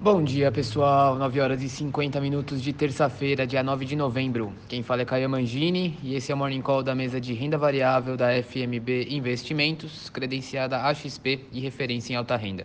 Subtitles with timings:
[0.00, 1.16] Bom dia, pessoal.
[1.16, 4.52] 9 horas e 50 minutos de terça-feira, dia 9 de novembro.
[4.68, 7.58] Quem fala é Caio Mangini e esse é o Morning Call da mesa de renda
[7.58, 12.64] variável da FMB Investimentos, credenciada AXP e referência em alta renda.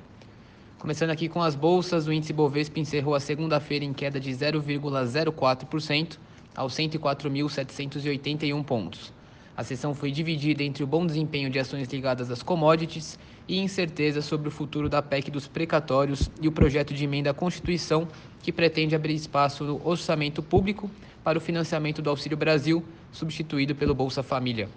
[0.78, 6.20] Começando aqui com as bolsas, o índice Bovespa encerrou a segunda-feira em queda de 0,04%
[6.56, 9.12] aos 104.781 pontos.
[9.56, 14.20] A sessão foi dividida entre o bom desempenho de ações ligadas às commodities e incerteza
[14.20, 18.08] sobre o futuro da PEC dos precatórios e o projeto de emenda à Constituição
[18.42, 20.90] que pretende abrir espaço no orçamento público
[21.24, 24.68] para o financiamento do Auxílio Brasil, substituído pelo Bolsa Família.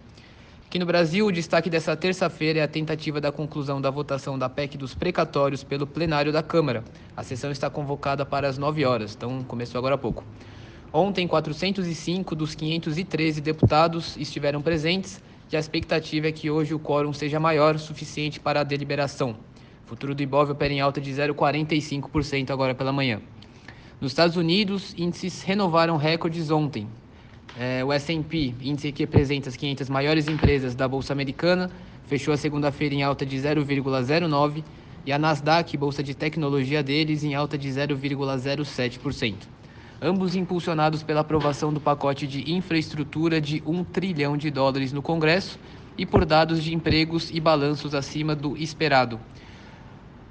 [0.66, 4.48] Aqui no Brasil, o destaque dessa terça-feira é a tentativa da conclusão da votação da
[4.48, 6.84] PEC dos precatórios pelo plenário da Câmara.
[7.16, 10.22] A sessão está convocada para as 9 horas, então começou agora há pouco.
[10.98, 15.20] Ontem, 405 dos 513 deputados estiveram presentes
[15.52, 19.36] e a expectativa é que hoje o quórum seja maior suficiente para a deliberação.
[19.84, 23.20] O futuro do Ibov opera em alta de 0,45% agora pela manhã.
[24.00, 26.89] Nos Estados Unidos, índices renovaram recordes ontem.
[27.61, 31.70] É, o S&P, índice que representa as 500 maiores empresas da Bolsa Americana,
[32.06, 34.64] fechou a segunda-feira em alta de 0,09%
[35.05, 39.55] e a Nasdaq, bolsa de tecnologia deles, em alta de 0,07%
[40.00, 45.58] ambos impulsionados pela aprovação do pacote de infraestrutura de 1 trilhão de dólares no Congresso
[45.97, 49.19] e por dados de empregos e balanços acima do esperado.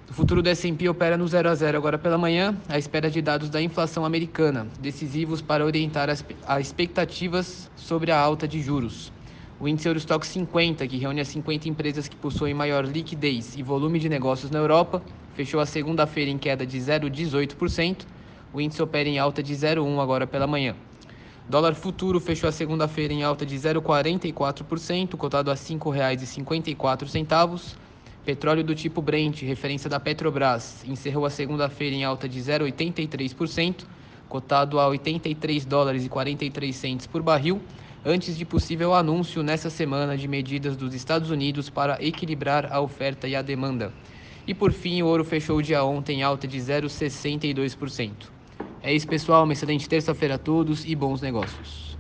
[0.10, 3.22] O futuro do S&P opera no 0 a 0 agora pela manhã, à espera de
[3.22, 9.12] dados da inflação americana, decisivos para orientar as, as expectativas sobre a alta de juros.
[9.60, 13.98] O índice Eurostock 50, que reúne as 50 empresas que possuem maior liquidez e volume
[13.98, 15.02] de negócios na Europa,
[15.34, 18.06] fechou a segunda-feira em queda de 0,18%,
[18.56, 20.78] o índice opera em alta de 0,1 agora pela manhã.
[21.50, 27.76] Dólar futuro fechou a segunda-feira em alta de 0,44%, cotado a R$ 5,54.
[28.24, 33.84] Petróleo do tipo Brent, referência da Petrobras, encerrou a segunda-feira em alta de 0,83%,
[34.30, 37.62] cotado a 83 dólares e 43 centes por barril,
[38.06, 43.28] antes de possível anúncio nessa semana de medidas dos Estados Unidos para equilibrar a oferta
[43.28, 43.92] e a demanda.
[44.48, 48.35] E por fim, o ouro fechou o dia ontem em alta de 0,62%.
[48.86, 49.44] É isso, pessoal.
[49.46, 51.95] Uma excelente terça-feira a todos e bons negócios.